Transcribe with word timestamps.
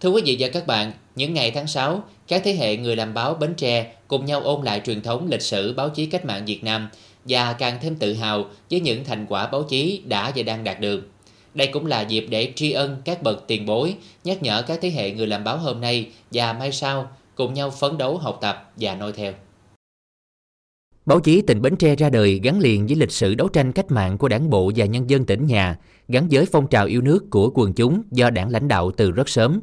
Thưa 0.00 0.10
quý 0.10 0.22
vị 0.24 0.36
và 0.38 0.48
các 0.48 0.66
bạn, 0.66 0.92
những 1.16 1.34
ngày 1.34 1.50
tháng 1.50 1.66
6, 1.66 2.02
các 2.28 2.42
thế 2.44 2.54
hệ 2.54 2.76
người 2.76 2.96
làm 2.96 3.14
báo 3.14 3.34
Bến 3.34 3.54
Tre 3.54 3.92
cùng 4.08 4.24
nhau 4.24 4.40
ôn 4.40 4.64
lại 4.64 4.80
truyền 4.84 5.00
thống 5.00 5.28
lịch 5.30 5.42
sử 5.42 5.74
báo 5.74 5.88
chí 5.88 6.06
cách 6.06 6.24
mạng 6.24 6.44
Việt 6.44 6.64
Nam 6.64 6.88
và 7.24 7.52
càng 7.52 7.78
thêm 7.82 7.96
tự 7.96 8.14
hào 8.14 8.44
với 8.70 8.80
những 8.80 9.04
thành 9.04 9.26
quả 9.28 9.46
báo 9.46 9.62
chí 9.62 10.02
đã 10.04 10.32
và 10.36 10.42
đang 10.42 10.64
đạt 10.64 10.80
được. 10.80 11.08
Đây 11.54 11.66
cũng 11.66 11.86
là 11.86 12.00
dịp 12.00 12.26
để 12.30 12.52
tri 12.54 12.72
ân 12.72 13.02
các 13.04 13.22
bậc 13.22 13.44
tiền 13.46 13.66
bối, 13.66 13.94
nhắc 14.24 14.42
nhở 14.42 14.62
các 14.62 14.78
thế 14.82 14.90
hệ 14.90 15.10
người 15.10 15.26
làm 15.26 15.44
báo 15.44 15.58
hôm 15.58 15.80
nay 15.80 16.08
và 16.32 16.52
mai 16.52 16.72
sau 16.72 17.10
cùng 17.34 17.54
nhau 17.54 17.70
phấn 17.70 17.98
đấu 17.98 18.16
học 18.18 18.38
tập 18.40 18.72
và 18.76 18.94
noi 18.94 19.12
theo. 19.12 19.32
Báo 21.06 21.20
chí 21.20 21.42
tỉnh 21.42 21.62
Bến 21.62 21.76
Tre 21.76 21.96
ra 21.96 22.10
đời 22.10 22.40
gắn 22.42 22.60
liền 22.60 22.86
với 22.86 22.96
lịch 22.96 23.12
sử 23.12 23.34
đấu 23.34 23.48
tranh 23.48 23.72
cách 23.72 23.90
mạng 23.90 24.18
của 24.18 24.28
đảng 24.28 24.50
bộ 24.50 24.72
và 24.76 24.86
nhân 24.86 25.10
dân 25.10 25.24
tỉnh 25.24 25.46
nhà, 25.46 25.76
gắn 26.08 26.28
với 26.30 26.46
phong 26.52 26.66
trào 26.66 26.86
yêu 26.86 27.00
nước 27.00 27.30
của 27.30 27.50
quần 27.54 27.72
chúng 27.72 28.02
do 28.10 28.30
đảng 28.30 28.50
lãnh 28.50 28.68
đạo 28.68 28.90
từ 28.96 29.10
rất 29.10 29.28
sớm. 29.28 29.60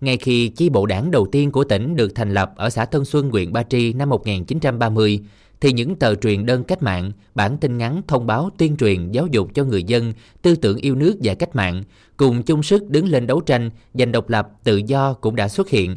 Ngay 0.00 0.16
khi 0.16 0.48
chi 0.48 0.68
bộ 0.68 0.86
đảng 0.86 1.10
đầu 1.10 1.26
tiên 1.32 1.50
của 1.50 1.64
tỉnh 1.64 1.96
được 1.96 2.14
thành 2.14 2.34
lập 2.34 2.52
ở 2.56 2.70
xã 2.70 2.84
Tân 2.84 3.04
Xuân, 3.04 3.30
huyện 3.30 3.52
Ba 3.52 3.62
Tri 3.62 3.92
năm 3.92 4.08
1930, 4.08 5.20
thì 5.60 5.72
những 5.72 5.96
tờ 5.96 6.14
truyền 6.14 6.46
đơn 6.46 6.64
cách 6.64 6.82
mạng, 6.82 7.12
bản 7.34 7.58
tin 7.58 7.78
ngắn 7.78 8.02
thông 8.08 8.26
báo 8.26 8.50
tuyên 8.58 8.76
truyền 8.76 9.10
giáo 9.10 9.26
dục 9.26 9.54
cho 9.54 9.64
người 9.64 9.82
dân 9.82 10.12
tư 10.42 10.56
tưởng 10.56 10.76
yêu 10.76 10.94
nước 10.94 11.16
và 11.22 11.34
cách 11.34 11.56
mạng, 11.56 11.82
cùng 12.16 12.42
chung 12.42 12.62
sức 12.62 12.90
đứng 12.90 13.08
lên 13.08 13.26
đấu 13.26 13.40
tranh 13.40 13.70
giành 13.94 14.12
độc 14.12 14.30
lập 14.30 14.48
tự 14.64 14.76
do 14.76 15.12
cũng 15.12 15.36
đã 15.36 15.48
xuất 15.48 15.68
hiện. 15.68 15.96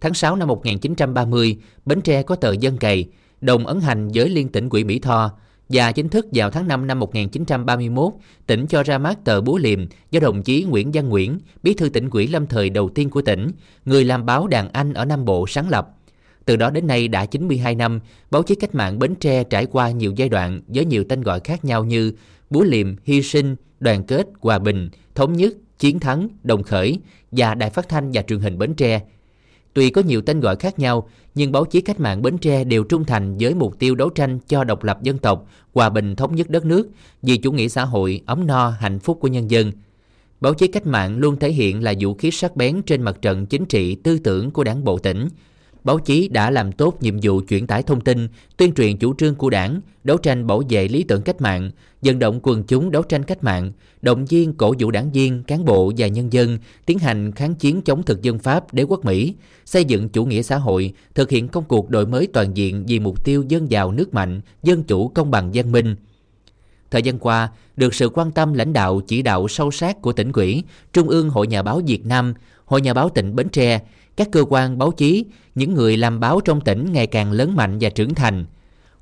Tháng 0.00 0.14
6 0.14 0.36
năm 0.36 0.48
1930, 0.48 1.56
Bến 1.86 2.00
Tre 2.00 2.22
có 2.22 2.36
tờ 2.36 2.52
Dân 2.52 2.76
Cày, 2.76 3.06
đồng 3.40 3.66
ấn 3.66 3.80
hành 3.80 4.08
với 4.14 4.28
Liên 4.28 4.48
tỉnh 4.48 4.68
quỹ 4.68 4.84
Mỹ 4.84 4.98
Tho, 4.98 5.30
và 5.70 5.92
chính 5.92 6.08
thức 6.08 6.26
vào 6.32 6.50
tháng 6.50 6.68
5 6.68 6.86
năm 6.86 6.98
1931, 6.98 8.12
tỉnh 8.46 8.66
cho 8.66 8.82
ra 8.82 8.98
mắt 8.98 9.24
tờ 9.24 9.40
Búa 9.40 9.58
Liềm 9.58 9.86
do 10.10 10.20
đồng 10.20 10.42
chí 10.42 10.64
Nguyễn 10.64 10.90
Văn 10.92 11.08
Nguyễn, 11.08 11.38
bí 11.62 11.74
thư 11.74 11.88
tỉnh 11.88 12.10
ủy 12.10 12.26
lâm 12.26 12.46
thời 12.46 12.70
đầu 12.70 12.88
tiên 12.88 13.10
của 13.10 13.22
tỉnh, 13.22 13.48
người 13.84 14.04
làm 14.04 14.26
báo 14.26 14.46
đàn 14.46 14.72
Anh 14.72 14.94
ở 14.94 15.04
Nam 15.04 15.24
Bộ 15.24 15.46
sáng 15.46 15.68
lập. 15.68 15.88
Từ 16.44 16.56
đó 16.56 16.70
đến 16.70 16.86
nay 16.86 17.08
đã 17.08 17.26
92 17.26 17.74
năm, 17.74 18.00
báo 18.30 18.42
chí 18.42 18.54
cách 18.54 18.74
mạng 18.74 18.98
Bến 18.98 19.14
Tre 19.14 19.44
trải 19.44 19.66
qua 19.66 19.90
nhiều 19.90 20.12
giai 20.16 20.28
đoạn 20.28 20.60
với 20.68 20.84
nhiều 20.84 21.04
tên 21.08 21.22
gọi 21.22 21.40
khác 21.40 21.64
nhau 21.64 21.84
như 21.84 22.12
Búa 22.50 22.62
Liềm, 22.62 22.96
Hy 23.04 23.22
sinh, 23.22 23.56
Đoàn 23.80 24.04
kết, 24.04 24.26
Hòa 24.40 24.58
bình, 24.58 24.88
Thống 25.14 25.32
nhất, 25.32 25.54
Chiến 25.78 26.00
thắng, 26.00 26.28
Đồng 26.42 26.62
khởi 26.62 26.98
và 27.32 27.54
Đài 27.54 27.70
phát 27.70 27.88
thanh 27.88 28.10
và 28.12 28.22
truyền 28.22 28.40
hình 28.40 28.58
Bến 28.58 28.74
Tre. 28.74 29.00
Tuy 29.74 29.90
có 29.90 30.02
nhiều 30.02 30.22
tên 30.22 30.40
gọi 30.40 30.56
khác 30.56 30.78
nhau, 30.78 31.08
nhưng 31.34 31.52
báo 31.52 31.64
chí 31.64 31.80
cách 31.80 32.00
mạng 32.00 32.22
Bến 32.22 32.38
Tre 32.38 32.64
đều 32.64 32.84
trung 32.84 33.04
thành 33.04 33.36
với 33.40 33.54
mục 33.54 33.78
tiêu 33.78 33.94
đấu 33.94 34.10
tranh 34.10 34.38
cho 34.48 34.64
độc 34.64 34.84
lập 34.84 35.02
dân 35.02 35.18
tộc, 35.18 35.46
hòa 35.74 35.88
bình 35.88 36.16
thống 36.16 36.36
nhất 36.36 36.50
đất 36.50 36.64
nước, 36.64 36.88
vì 37.22 37.36
chủ 37.36 37.52
nghĩa 37.52 37.68
xã 37.68 37.84
hội, 37.84 38.20
ấm 38.26 38.46
no, 38.46 38.68
hạnh 38.68 38.98
phúc 38.98 39.18
của 39.20 39.28
nhân 39.28 39.50
dân. 39.50 39.72
Báo 40.40 40.54
chí 40.54 40.66
cách 40.66 40.86
mạng 40.86 41.16
luôn 41.16 41.36
thể 41.38 41.52
hiện 41.52 41.82
là 41.82 41.94
vũ 42.00 42.14
khí 42.14 42.30
sắc 42.30 42.56
bén 42.56 42.82
trên 42.82 43.02
mặt 43.02 43.22
trận 43.22 43.46
chính 43.46 43.64
trị 43.64 43.94
tư 43.94 44.18
tưởng 44.18 44.50
của 44.50 44.64
đảng 44.64 44.84
bộ 44.84 44.98
tỉnh, 44.98 45.28
báo 45.84 45.98
chí 45.98 46.28
đã 46.28 46.50
làm 46.50 46.72
tốt 46.72 46.96
nhiệm 47.00 47.16
vụ 47.22 47.40
chuyển 47.48 47.66
tải 47.66 47.82
thông 47.82 48.00
tin, 48.00 48.28
tuyên 48.56 48.74
truyền 48.74 48.96
chủ 48.96 49.14
trương 49.14 49.34
của 49.34 49.50
đảng, 49.50 49.80
đấu 50.04 50.16
tranh 50.16 50.46
bảo 50.46 50.62
vệ 50.68 50.88
lý 50.88 51.02
tưởng 51.02 51.22
cách 51.22 51.40
mạng, 51.40 51.70
vận 52.02 52.18
động 52.18 52.40
quần 52.42 52.62
chúng 52.62 52.90
đấu 52.90 53.02
tranh 53.02 53.22
cách 53.22 53.44
mạng, 53.44 53.72
động 54.02 54.24
viên 54.24 54.52
cổ 54.52 54.74
vũ 54.78 54.90
đảng 54.90 55.12
viên, 55.12 55.42
cán 55.42 55.64
bộ 55.64 55.92
và 55.96 56.06
nhân 56.06 56.32
dân 56.32 56.58
tiến 56.86 56.98
hành 56.98 57.32
kháng 57.32 57.54
chiến 57.54 57.82
chống 57.82 58.02
thực 58.02 58.22
dân 58.22 58.38
Pháp 58.38 58.74
đế 58.74 58.82
quốc 58.82 59.04
Mỹ, 59.04 59.34
xây 59.64 59.84
dựng 59.84 60.08
chủ 60.08 60.24
nghĩa 60.24 60.42
xã 60.42 60.56
hội, 60.56 60.92
thực 61.14 61.30
hiện 61.30 61.48
công 61.48 61.64
cuộc 61.64 61.90
đổi 61.90 62.06
mới 62.06 62.26
toàn 62.26 62.56
diện 62.56 62.84
vì 62.86 62.98
mục 62.98 63.24
tiêu 63.24 63.44
dân 63.48 63.70
giàu 63.70 63.92
nước 63.92 64.14
mạnh, 64.14 64.40
dân 64.62 64.82
chủ 64.82 65.08
công 65.08 65.30
bằng 65.30 65.50
văn 65.54 65.72
minh. 65.72 65.96
Thời 66.90 67.02
gian 67.02 67.18
qua, 67.18 67.50
được 67.76 67.94
sự 67.94 68.08
quan 68.08 68.30
tâm 68.30 68.54
lãnh 68.54 68.72
đạo 68.72 69.00
chỉ 69.06 69.22
đạo 69.22 69.48
sâu 69.48 69.70
sát 69.70 70.02
của 70.02 70.12
tỉnh 70.12 70.32
ủy, 70.32 70.64
Trung 70.92 71.08
ương 71.08 71.30
Hội 71.30 71.46
Nhà 71.46 71.62
báo 71.62 71.80
Việt 71.86 72.06
Nam, 72.06 72.34
Hội 72.64 72.80
Nhà 72.80 72.94
báo 72.94 73.08
tỉnh 73.08 73.36
Bến 73.36 73.48
Tre, 73.48 73.80
các 74.16 74.28
cơ 74.32 74.44
quan 74.48 74.78
báo 74.78 74.90
chí, 74.90 75.24
những 75.54 75.74
người 75.74 75.96
làm 75.96 76.20
báo 76.20 76.40
trong 76.40 76.60
tỉnh 76.60 76.92
ngày 76.92 77.06
càng 77.06 77.32
lớn 77.32 77.56
mạnh 77.56 77.78
và 77.80 77.90
trưởng 77.90 78.14
thành. 78.14 78.46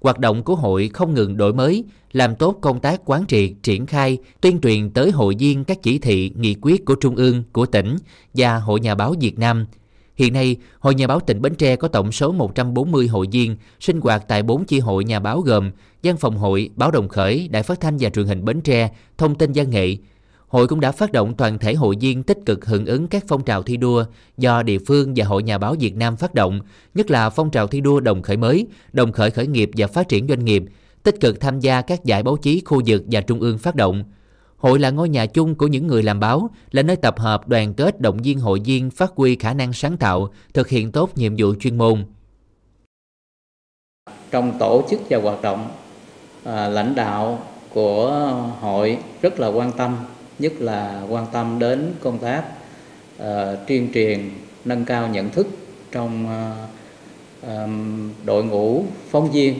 Hoạt 0.01 0.19
động 0.19 0.43
của 0.43 0.55
hội 0.55 0.91
không 0.95 1.15
ngừng 1.15 1.37
đổi 1.37 1.53
mới, 1.53 1.85
làm 2.13 2.37
tốt 2.37 2.59
công 2.61 2.81
tác 2.81 3.01
quán 3.05 3.25
triệt, 3.29 3.51
triển 3.63 3.87
khai, 3.87 4.19
tuyên 4.41 4.61
truyền 4.61 4.91
tới 4.91 5.11
hội 5.11 5.35
viên 5.39 5.65
các 5.65 5.83
chỉ 5.83 5.99
thị, 5.99 6.33
nghị 6.37 6.57
quyết 6.61 6.85
của 6.85 6.95
Trung 6.95 7.17
ương, 7.17 7.43
của 7.53 7.67
tỉnh 7.67 7.97
và 8.35 8.59
Hội 8.59 8.81
Nhà 8.81 8.95
báo 8.95 9.15
Việt 9.21 9.39
Nam. 9.39 9.67
Hiện 10.17 10.33
nay, 10.33 10.57
Hội 10.79 10.95
Nhà 10.95 11.07
báo 11.07 11.21
tỉnh 11.21 11.43
Bến 11.43 11.55
Tre 11.55 11.77
có 11.77 11.89
tổng 11.89 12.13
số 12.13 12.33
140 12.33 13.07
hội 13.07 13.27
viên, 13.33 13.57
sinh 13.81 14.01
hoạt 14.01 14.29
tại 14.29 14.43
4 14.43 14.65
chi 14.65 14.79
hội 14.79 15.05
nhà 15.05 15.21
báo 15.21 15.41
gồm 15.41 15.71
Văn 16.03 16.17
phòng 16.17 16.37
hội, 16.37 16.71
Báo 16.77 16.91
Đồng 16.91 17.09
Khởi, 17.09 17.49
Đài 17.49 17.63
Phát 17.63 17.81
thanh 17.81 17.97
và 18.01 18.11
Truyền 18.11 18.27
hình 18.27 18.45
Bến 18.45 18.61
Tre, 18.61 18.91
Thông 19.19 19.35
tin 19.35 19.53
văn 19.55 19.71
nghệ, 19.71 19.97
Hội 20.49 20.69
cũng 20.69 20.81
đã 20.81 20.93
phát 20.93 21.13
động 21.13 21.35
toàn 21.35 21.59
thể 21.59 21.75
hội 21.75 21.97
viên 22.01 22.23
tích 22.23 22.39
cực 22.47 22.67
hưởng 22.67 22.87
ứng 22.87 23.09
các 23.09 23.25
phong 23.29 23.45
trào 23.45 23.63
thi 23.63 23.77
đua 23.77 24.05
do 24.37 24.63
địa 24.63 24.79
phương 24.87 25.13
và 25.17 25.25
Hội 25.25 25.43
Nhà 25.43 25.59
báo 25.59 25.75
Việt 25.81 25.97
Nam 25.97 26.17
phát 26.17 26.35
động, 26.35 26.61
nhất 26.95 27.11
là 27.11 27.31
phong 27.31 27.51
trào 27.51 27.67
thi 27.67 27.81
đua 27.81 28.01
đồng 28.01 28.23
khởi 28.23 28.37
mới, 28.37 28.67
đồng 28.93 29.13
khởi 29.13 29.31
khởi 29.31 29.47
nghiệp 29.47 29.71
và 29.77 29.87
phát 29.87 30.09
triển 30.09 30.27
doanh 30.29 30.45
nghiệp, 30.45 30.63
tích 31.03 31.21
cực 31.21 31.41
tham 31.41 31.61
gia 31.61 31.83
các 31.83 32.05
giải 32.05 32.23
báo 32.23 32.37
chí 32.37 32.63
khu 32.65 32.83
vực 32.87 33.03
và 33.07 33.21
trung 33.21 33.41
ương 33.41 33.59
phát 33.59 33.77
động. 33.77 34.05
Hội 34.57 34.79
là 34.79 34.91
ngôi 34.91 35.09
nhà 35.09 35.27
chung 35.27 35.55
của 35.55 35.67
những 35.67 35.87
người 35.87 36.03
làm 36.03 36.21
báo, 36.21 36.51
là 36.71 36.83
nơi 36.83 36.97
tập 36.97 37.19
hợp 37.19 37.49
đoàn 37.49 37.75
kết 37.75 38.01
động 38.01 38.19
viên 38.23 38.39
hội 38.39 38.61
viên 38.65 38.91
phát 38.91 39.13
huy 39.17 39.37
khả 39.37 39.55
năng 39.55 39.73
sáng 39.73 39.97
tạo, 39.97 40.29
thực 40.55 40.69
hiện 40.69 40.93
tốt 40.93 41.11
nhiệm 41.15 41.35
vụ 41.39 41.55
chuyên 41.61 41.79
môn. 41.79 42.05
Trong 44.31 44.59
tổ 44.59 44.85
chức 44.91 45.01
và 45.11 45.19
hoạt 45.19 45.43
động, 45.43 45.69
à, 46.45 46.69
lãnh 46.69 46.95
đạo 46.95 47.39
của 47.75 48.11
hội 48.61 48.99
rất 49.23 49.41
là 49.41 49.49
quan 49.49 49.73
tâm 49.73 49.97
nhất 50.39 50.53
là 50.59 51.03
quan 51.09 51.27
tâm 51.33 51.59
đến 51.59 51.93
công 52.01 52.19
tác 52.19 52.43
uh, 53.23 53.27
tuyên 53.67 53.89
truyền 53.95 54.31
nâng 54.65 54.85
cao 54.85 55.09
nhận 55.09 55.31
thức 55.31 55.47
trong 55.93 56.27
uh, 56.27 57.51
um, 57.51 58.11
đội 58.25 58.45
ngũ 58.45 58.85
phóng 59.11 59.31
viên 59.33 59.55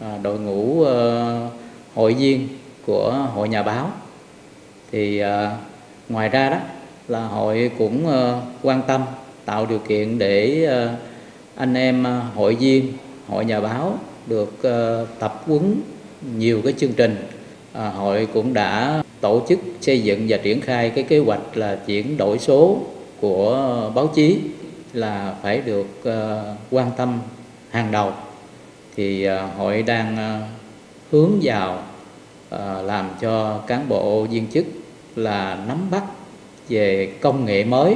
uh, 0.00 0.22
đội 0.22 0.38
ngũ 0.38 0.80
uh, 0.80 1.52
hội 1.94 2.14
viên 2.14 2.48
của 2.86 3.12
hội 3.34 3.48
nhà 3.48 3.62
báo. 3.62 3.90
Thì 4.92 5.22
uh, 5.24 5.28
ngoài 6.08 6.28
ra 6.28 6.50
đó 6.50 6.58
là 7.08 7.26
hội 7.26 7.70
cũng 7.78 8.06
uh, 8.06 8.42
quan 8.62 8.82
tâm 8.86 9.02
tạo 9.44 9.66
điều 9.66 9.78
kiện 9.78 10.18
để 10.18 10.68
uh, 10.68 10.98
anh 11.56 11.74
em 11.74 12.02
uh, 12.02 12.36
hội 12.36 12.54
viên 12.54 12.92
hội 13.28 13.44
nhà 13.44 13.60
báo 13.60 13.98
được 14.26 14.52
uh, 14.52 15.08
tập 15.18 15.42
huấn 15.46 15.80
nhiều 16.36 16.60
cái 16.64 16.72
chương 16.78 16.92
trình 16.92 17.16
à, 17.72 17.88
hội 17.88 18.28
cũng 18.34 18.54
đã 18.54 19.02
tổ 19.20 19.42
chức 19.48 19.58
xây 19.80 20.02
dựng 20.02 20.26
và 20.28 20.36
triển 20.36 20.60
khai 20.60 20.90
cái 20.90 21.04
kế 21.04 21.18
hoạch 21.18 21.56
là 21.56 21.78
chuyển 21.86 22.16
đổi 22.16 22.38
số 22.38 22.78
của 23.20 23.90
báo 23.94 24.06
chí 24.06 24.38
là 24.92 25.34
phải 25.42 25.60
được 25.60 25.86
uh, 26.08 26.56
quan 26.70 26.90
tâm 26.96 27.20
hàng 27.70 27.92
đầu. 27.92 28.12
Thì 28.96 29.28
uh, 29.28 29.32
hội 29.56 29.82
đang 29.82 30.14
uh, 30.14 30.48
hướng 31.10 31.30
vào 31.42 31.82
uh, 32.54 32.60
làm 32.84 33.10
cho 33.20 33.58
cán 33.58 33.88
bộ 33.88 34.24
viên 34.24 34.46
chức 34.46 34.64
là 35.16 35.64
nắm 35.68 35.90
bắt 35.90 36.04
về 36.68 37.12
công 37.20 37.44
nghệ 37.44 37.64
mới. 37.64 37.94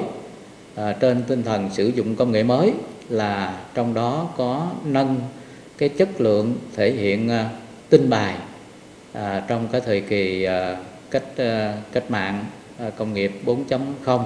Uh, 0.81 1.01
trên 1.01 1.23
tinh 1.29 1.43
thần 1.43 1.71
sử 1.73 1.89
dụng 1.89 2.17
công 2.17 2.33
nghệ 2.33 2.43
mới 2.43 2.73
là 3.09 3.61
trong 3.75 3.95
đó 3.95 4.29
có 4.37 4.67
nâng 4.85 5.21
cái 5.79 5.89
chất 5.89 6.21
lượng 6.21 6.55
thể 6.77 6.93
hiện 6.93 7.29
uh, 7.29 7.51
tin 7.91 8.11
bài 8.11 8.35
à, 9.13 9.45
trong 9.49 9.69
cái 9.73 9.81
thời 9.81 10.01
kỳ 10.01 10.45
à, 10.45 10.77
cách 11.11 11.37
à, 11.37 11.83
cách 11.93 12.11
mạng 12.11 12.45
à, 12.79 12.91
công 12.91 13.15
nghiệp 13.15 13.33
4.0 13.45 14.25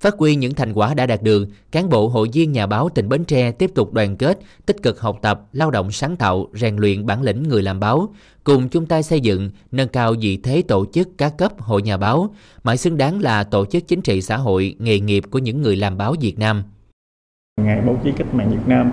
Phát 0.00 0.14
huy 0.18 0.34
những 0.34 0.54
thành 0.54 0.72
quả 0.72 0.94
đã 0.94 1.06
đạt 1.06 1.22
được, 1.22 1.48
cán 1.70 1.88
bộ 1.88 2.08
hội 2.08 2.28
viên 2.32 2.52
nhà 2.52 2.66
báo 2.66 2.88
tỉnh 2.88 3.08
Bến 3.08 3.24
Tre 3.24 3.52
tiếp 3.52 3.70
tục 3.74 3.92
đoàn 3.92 4.16
kết, 4.16 4.38
tích 4.66 4.82
cực 4.82 5.00
học 5.00 5.18
tập, 5.22 5.40
lao 5.52 5.70
động 5.70 5.90
sáng 5.90 6.16
tạo, 6.16 6.48
rèn 6.54 6.76
luyện 6.76 7.06
bản 7.06 7.22
lĩnh 7.22 7.42
người 7.42 7.62
làm 7.62 7.80
báo, 7.80 8.14
cùng 8.44 8.68
chung 8.68 8.86
tay 8.86 9.02
xây 9.02 9.20
dựng, 9.20 9.50
nâng 9.72 9.88
cao 9.88 10.14
vị 10.20 10.36
thế 10.36 10.62
tổ 10.68 10.86
chức 10.92 11.08
các 11.18 11.38
cấp 11.38 11.52
hội 11.58 11.82
nhà 11.82 11.96
báo, 11.96 12.34
mãi 12.62 12.76
xứng 12.76 12.96
đáng 12.96 13.20
là 13.20 13.44
tổ 13.44 13.66
chức 13.66 13.88
chính 13.88 14.02
trị 14.02 14.22
xã 14.22 14.36
hội, 14.36 14.74
nghề 14.78 15.00
nghiệp 15.00 15.24
của 15.30 15.38
những 15.38 15.62
người 15.62 15.76
làm 15.76 15.98
báo 15.98 16.14
Việt 16.20 16.38
Nam. 16.38 16.62
Ngày 17.60 17.80
báo 17.80 18.00
chí 18.04 18.10
cách 18.16 18.34
mạng 18.34 18.50
Việt 18.50 18.66
Nam 18.66 18.92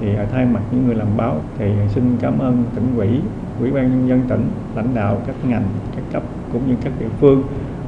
thì 0.00 0.08
thay 0.32 0.46
mặt 0.46 0.60
những 0.70 0.86
người 0.86 0.94
làm 0.94 1.08
báo 1.16 1.40
thì 1.58 1.66
xin 1.88 2.16
cảm 2.20 2.38
ơn 2.38 2.64
tỉnh 2.74 2.96
ủy, 2.96 3.20
ủy 3.60 3.70
ban 3.70 3.88
nhân 3.88 4.08
dân 4.08 4.22
tỉnh, 4.28 4.48
lãnh 4.76 4.94
đạo 4.94 5.18
các 5.26 5.36
ngành, 5.48 5.64
các 5.96 6.02
cấp 6.12 6.22
cũng 6.52 6.62
như 6.68 6.74
các 6.84 6.92
địa 7.00 7.08
phương 7.20 7.42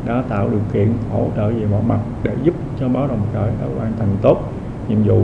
đã 0.06 0.22
tạo 0.28 0.48
điều 0.50 0.60
kiện 0.72 0.92
hỗ 1.12 1.28
trợ 1.36 1.48
về 1.48 1.66
mọi 1.70 1.82
mặt 1.88 2.00
để 2.22 2.32
giúp 2.42 2.54
cho 2.80 2.88
báo 2.88 3.06
đồng 3.06 3.22
khởi 3.32 3.50
đã 3.60 3.66
hoàn 3.78 3.92
thành 3.98 4.16
tốt 4.22 4.52
nhiệm 4.88 5.02
vụ. 5.02 5.22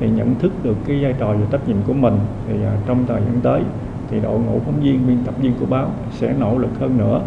Thì 0.00 0.10
nhận 0.10 0.34
thức 0.34 0.52
được 0.62 0.76
cái 0.86 1.02
vai 1.02 1.14
trò 1.18 1.26
và 1.26 1.46
trách 1.50 1.68
nhiệm 1.68 1.76
của 1.86 1.92
mình 1.92 2.18
thì 2.48 2.54
à, 2.64 2.76
trong 2.86 3.06
thời 3.06 3.20
gian 3.20 3.40
tới 3.42 3.62
thì 4.10 4.20
đội 4.20 4.38
ngũ 4.40 4.60
phóng 4.64 4.80
viên 4.80 5.06
biên 5.06 5.18
tập 5.24 5.34
viên 5.40 5.52
của 5.60 5.66
báo 5.66 5.90
sẽ 6.10 6.34
nỗ 6.40 6.58
lực 6.58 6.80
hơn 6.80 6.98
nữa 6.98 7.20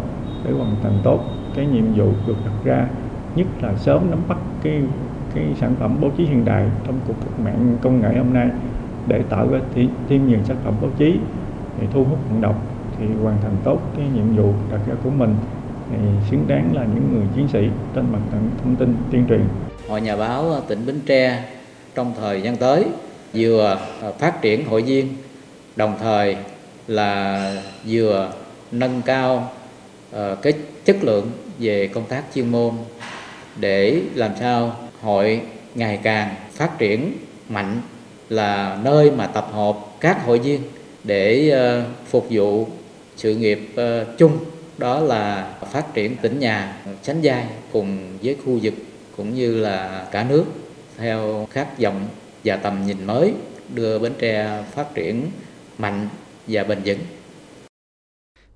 để 0.44 0.52
hoàn 0.52 0.76
thành 0.82 0.98
tốt 1.02 1.20
cái 1.54 1.66
nhiệm 1.66 1.84
vụ 1.94 2.12
được 2.26 2.36
đặt 2.44 2.52
ra 2.64 2.86
nhất 3.36 3.46
là 3.60 3.74
sớm 3.76 4.10
nắm 4.10 4.18
bắt 4.28 4.38
cái 4.62 4.82
cái 5.34 5.44
sản 5.54 5.74
phẩm 5.80 5.96
báo 6.00 6.10
chí 6.16 6.24
hiện 6.24 6.44
đại 6.44 6.66
trong 6.86 6.94
cuộc 7.06 7.14
cách 7.20 7.40
mạng 7.44 7.76
công 7.82 8.00
nghệ 8.00 8.18
hôm 8.18 8.32
nay 8.32 8.48
để 9.06 9.22
tạo 9.30 9.48
ra 9.50 9.58
thêm 10.08 10.28
nhiều 10.28 10.38
sản 10.44 10.56
phẩm 10.64 10.74
báo 10.80 10.90
chí, 10.98 11.14
thì 11.80 11.86
thu 11.92 12.04
hút 12.04 12.18
bạn 12.30 12.40
đọc 12.40 12.62
thì 12.98 13.04
hoàn 13.22 13.36
thành 13.42 13.56
tốt 13.64 13.80
cái 13.96 14.06
nhiệm 14.14 14.36
vụ 14.36 14.52
đặt 14.72 14.80
ra 14.88 14.94
của 15.04 15.10
mình. 15.10 15.34
Thì 15.90 15.96
xứng 16.30 16.44
đáng 16.48 16.70
là 16.74 16.84
những 16.94 17.12
người 17.12 17.26
chiến 17.36 17.48
sĩ 17.48 17.68
trên 17.94 18.04
mặt 18.12 18.18
trận 18.32 18.50
thông 18.64 18.76
tin 18.76 18.96
tuyên 19.10 19.24
truyền. 19.28 19.44
Hội 19.88 20.00
Nhà 20.00 20.16
báo 20.16 20.60
tỉnh 20.68 20.86
Bến 20.86 21.00
Tre 21.06 21.44
trong 21.94 22.12
thời 22.20 22.42
gian 22.42 22.56
tới 22.56 22.84
vừa 23.34 23.78
à, 24.02 24.10
phát 24.18 24.42
triển 24.42 24.64
hội 24.64 24.82
viên, 24.82 25.08
đồng 25.76 25.94
thời 26.00 26.36
là 26.86 27.52
vừa 27.86 28.32
nâng 28.72 29.02
cao 29.02 29.50
à, 30.12 30.34
cái 30.42 30.52
chất 30.84 30.96
lượng 31.04 31.30
về 31.58 31.86
công 31.86 32.04
tác 32.04 32.22
chuyên 32.34 32.48
môn 32.48 32.74
để 33.60 34.02
làm 34.14 34.30
sao 34.40 34.72
hội 35.02 35.40
ngày 35.74 36.00
càng 36.02 36.34
phát 36.52 36.78
triển 36.78 37.12
mạnh 37.48 37.80
là 38.28 38.78
nơi 38.84 39.10
mà 39.10 39.26
tập 39.26 39.48
hợp 39.52 39.76
các 40.00 40.24
hội 40.24 40.38
viên 40.38 40.60
để 41.04 41.50
ờ, 41.50 41.84
phục 42.06 42.26
vụ 42.30 42.66
sự 43.16 43.34
nghiệp 43.34 43.68
ờ, 43.76 44.04
chung 44.18 44.38
đó 44.78 45.00
là 45.00 45.54
phát 45.72 45.94
triển 45.94 46.16
tỉnh 46.16 46.38
nhà 46.38 46.76
sánh 47.02 47.20
giai 47.20 47.46
cùng 47.72 48.18
với 48.22 48.36
khu 48.44 48.58
vực 48.62 48.74
cũng 49.16 49.34
như 49.34 49.60
là 49.60 50.06
cả 50.10 50.26
nước 50.28 50.44
theo 50.96 51.48
khát 51.50 51.78
vọng 51.78 52.06
và 52.44 52.56
tầm 52.56 52.86
nhìn 52.86 53.04
mới, 53.06 53.32
đưa 53.74 53.98
Bến 53.98 54.12
Tre 54.18 54.62
phát 54.74 54.94
triển 54.94 55.22
mạnh 55.78 56.08
và 56.46 56.64
bền 56.64 56.78
vững. 56.84 56.98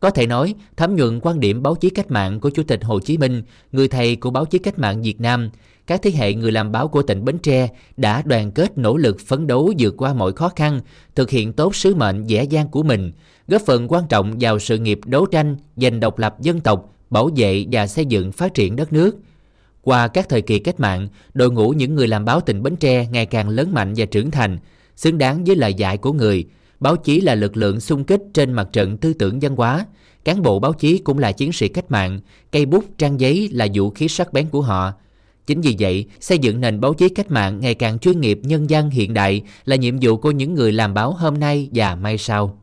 Có 0.02 0.10
thể 0.10 0.26
nói, 0.26 0.54
thấm 0.76 0.96
nhuận 0.96 1.20
quan 1.20 1.40
điểm 1.40 1.62
báo 1.62 1.74
chí 1.74 1.90
cách 1.90 2.10
mạng 2.10 2.40
của 2.40 2.50
Chủ 2.50 2.62
tịch 2.62 2.84
Hồ 2.84 3.00
Chí 3.00 3.18
Minh, 3.18 3.42
người 3.72 3.88
thầy 3.88 4.16
của 4.16 4.30
báo 4.30 4.44
chí 4.44 4.58
cách 4.58 4.78
mạng 4.78 5.02
Việt 5.02 5.20
Nam, 5.20 5.50
các 5.86 6.02
thế 6.02 6.10
hệ 6.10 6.34
người 6.34 6.52
làm 6.52 6.72
báo 6.72 6.88
của 6.88 7.02
tỉnh 7.02 7.24
Bến 7.24 7.38
Tre 7.38 7.68
đã 7.96 8.22
đoàn 8.22 8.52
kết 8.52 8.78
nỗ 8.78 8.96
lực 8.96 9.20
phấn 9.20 9.46
đấu 9.46 9.72
vượt 9.78 9.94
qua 9.96 10.14
mọi 10.14 10.32
khó 10.32 10.48
khăn, 10.48 10.80
thực 11.14 11.30
hiện 11.30 11.52
tốt 11.52 11.76
sứ 11.76 11.94
mệnh 11.94 12.24
dễ 12.24 12.44
dàng 12.44 12.68
của 12.68 12.82
mình, 12.82 13.12
góp 13.48 13.62
phần 13.66 13.88
quan 13.88 14.04
trọng 14.08 14.36
vào 14.40 14.58
sự 14.58 14.78
nghiệp 14.78 15.00
đấu 15.04 15.26
tranh 15.26 15.56
giành 15.76 16.00
độc 16.00 16.18
lập 16.18 16.40
dân 16.40 16.60
tộc, 16.60 16.94
bảo 17.10 17.30
vệ 17.36 17.66
và 17.72 17.86
xây 17.86 18.06
dựng 18.06 18.32
phát 18.32 18.54
triển 18.54 18.76
đất 18.76 18.92
nước. 18.92 19.16
Qua 19.82 20.08
các 20.08 20.28
thời 20.28 20.42
kỳ 20.42 20.58
cách 20.58 20.80
mạng, 20.80 21.08
đội 21.34 21.50
ngũ 21.50 21.70
những 21.70 21.94
người 21.94 22.08
làm 22.08 22.24
báo 22.24 22.40
tỉnh 22.40 22.62
Bến 22.62 22.76
Tre 22.76 23.06
ngày 23.06 23.26
càng 23.26 23.48
lớn 23.48 23.74
mạnh 23.74 23.94
và 23.96 24.04
trưởng 24.04 24.30
thành, 24.30 24.58
xứng 24.96 25.18
đáng 25.18 25.44
với 25.44 25.56
lời 25.56 25.74
dạy 25.74 25.96
của 25.96 26.12
người. 26.12 26.46
Báo 26.82 26.96
chí 26.96 27.20
là 27.20 27.34
lực 27.34 27.56
lượng 27.56 27.80
xung 27.80 28.04
kích 28.04 28.22
trên 28.34 28.52
mặt 28.52 28.68
trận 28.72 28.96
tư 28.96 29.12
tưởng 29.12 29.38
văn 29.40 29.56
hóa. 29.56 29.86
Cán 30.24 30.42
bộ 30.42 30.58
báo 30.58 30.72
chí 30.72 30.98
cũng 30.98 31.18
là 31.18 31.32
chiến 31.32 31.52
sĩ 31.52 31.68
cách 31.68 31.90
mạng, 31.90 32.20
cây 32.52 32.66
bút 32.66 32.84
trang 32.98 33.20
giấy 33.20 33.48
là 33.52 33.66
vũ 33.74 33.90
khí 33.90 34.08
sắc 34.08 34.32
bén 34.32 34.48
của 34.48 34.60
họ. 34.60 34.92
Chính 35.46 35.60
vì 35.60 35.76
vậy, 35.78 36.06
xây 36.20 36.38
dựng 36.38 36.60
nền 36.60 36.80
báo 36.80 36.94
chí 36.94 37.08
cách 37.08 37.30
mạng 37.30 37.60
ngày 37.60 37.74
càng 37.74 37.98
chuyên 37.98 38.20
nghiệp 38.20 38.40
nhân 38.42 38.70
dân 38.70 38.90
hiện 38.90 39.14
đại 39.14 39.42
là 39.64 39.76
nhiệm 39.76 39.94
vụ 40.02 40.16
của 40.16 40.30
những 40.30 40.54
người 40.54 40.72
làm 40.72 40.94
báo 40.94 41.12
hôm 41.12 41.40
nay 41.40 41.68
và 41.72 41.94
mai 41.94 42.18
sau. 42.18 42.61